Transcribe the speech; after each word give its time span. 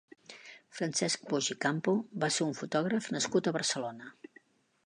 Francesc 0.77 1.27
Boix 1.33 1.49
i 1.55 1.57
Campo 1.67 1.95
va 2.25 2.31
ser 2.39 2.47
un 2.49 2.57
fotògraf 2.63 3.11
nascut 3.17 3.51
a 3.51 3.55
Barcelona. 3.59 4.11